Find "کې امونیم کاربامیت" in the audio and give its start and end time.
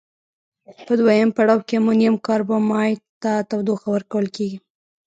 1.67-3.01